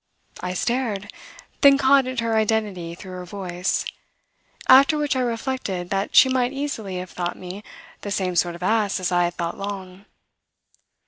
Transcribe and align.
I 0.39 0.55
stared, 0.55 1.13
then 1.61 1.77
caught 1.77 2.07
at 2.07 2.21
her 2.21 2.35
identity 2.35 2.95
through 2.95 3.11
her 3.11 3.23
voice; 3.23 3.85
after 4.67 4.97
which 4.97 5.15
I 5.15 5.19
reflected 5.19 5.91
that 5.91 6.15
she 6.15 6.27
might 6.27 6.53
easily 6.53 6.97
have 6.97 7.11
thought 7.11 7.37
me 7.37 7.63
the 8.01 8.09
same 8.09 8.35
sort 8.35 8.55
of 8.55 8.63
ass 8.63 8.99
as 8.99 9.11
I 9.11 9.25
had 9.25 9.35
thought 9.35 9.59
Long. 9.59 10.05